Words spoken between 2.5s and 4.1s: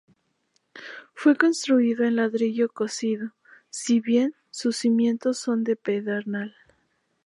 cocido, si